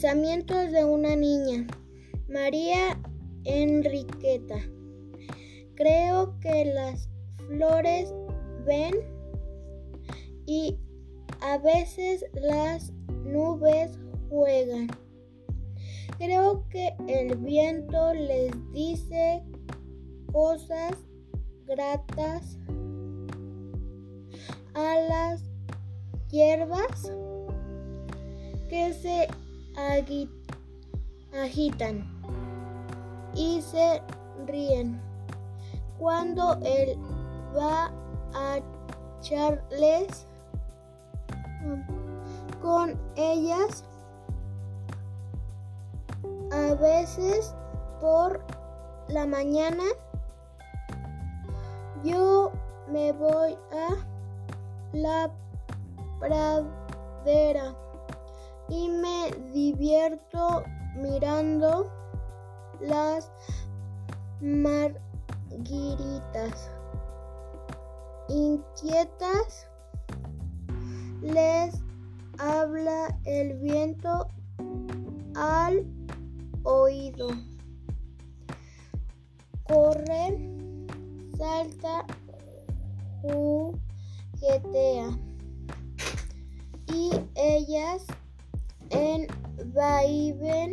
[0.00, 1.66] Pensamientos de una niña.
[2.26, 2.98] María
[3.44, 4.56] Enriqueta.
[5.74, 7.10] Creo que las
[7.46, 8.14] flores
[8.64, 8.94] ven
[10.46, 10.78] y
[11.42, 12.92] a veces las
[13.26, 13.98] nubes
[14.30, 14.88] juegan.
[16.16, 19.42] Creo que el viento les dice
[20.32, 20.94] cosas
[21.66, 22.56] gratas
[24.72, 25.44] a las
[26.30, 27.12] hierbas
[28.70, 29.28] que se
[31.32, 32.04] agitan
[33.34, 34.02] y se
[34.46, 35.00] ríen.
[35.98, 36.98] Cuando él
[37.56, 37.90] va
[38.34, 38.60] a
[39.20, 40.26] echarles
[42.62, 43.84] con ellas
[46.52, 47.54] a veces
[48.00, 48.44] por
[49.08, 49.84] la mañana
[52.02, 52.52] yo
[52.88, 53.96] me voy a
[54.92, 55.30] la
[56.18, 57.74] pradera
[58.70, 60.62] y me divierto
[60.96, 61.90] mirando
[62.80, 63.30] las
[64.40, 65.00] margaritas
[68.28, 69.66] inquietas.
[71.20, 71.74] Les
[72.38, 74.28] habla el viento
[75.34, 75.84] al
[76.62, 77.28] oído.
[79.64, 80.38] Corre,
[81.36, 82.06] salta,
[83.22, 85.10] juguetea.
[86.92, 88.06] Y ellas
[89.74, 90.70] vaivén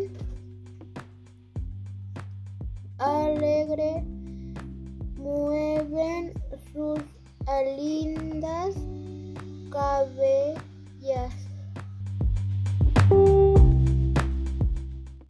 [2.97, 4.03] alegre
[5.17, 6.33] mueven
[6.73, 6.99] sus
[7.77, 8.75] lindas
[9.69, 10.36] cabellas.